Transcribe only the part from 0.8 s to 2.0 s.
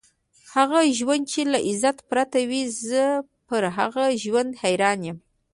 ژوند چې له عزت